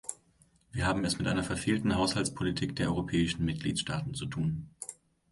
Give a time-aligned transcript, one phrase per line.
[0.71, 4.71] Wir haben es mit einer verfehlten Haushaltspolitik der europäischen Mitgliedstaaten zu tun!